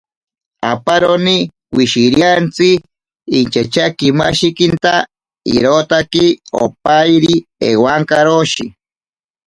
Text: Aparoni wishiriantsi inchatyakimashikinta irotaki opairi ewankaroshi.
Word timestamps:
Aparoni 0.71 1.37
wishiriantsi 1.75 2.69
inchatyakimashikinta 3.39 4.93
irotaki 5.55 6.25
opairi 6.63 7.35
ewankaroshi. 7.69 8.65